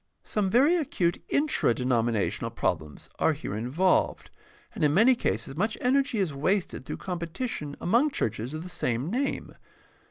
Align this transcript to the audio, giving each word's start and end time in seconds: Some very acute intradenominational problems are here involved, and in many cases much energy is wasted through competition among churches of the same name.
Some 0.23 0.49
very 0.49 0.75
acute 0.77 1.21
intradenominational 1.29 2.55
problems 2.55 3.07
are 3.19 3.33
here 3.33 3.55
involved, 3.55 4.31
and 4.73 4.83
in 4.83 4.95
many 4.95 5.13
cases 5.13 5.55
much 5.55 5.77
energy 5.79 6.17
is 6.17 6.33
wasted 6.33 6.87
through 6.87 6.97
competition 6.97 7.77
among 7.79 8.09
churches 8.09 8.55
of 8.55 8.63
the 8.63 8.67
same 8.69 9.11
name. 9.11 9.53